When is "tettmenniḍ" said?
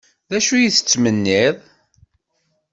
0.69-1.55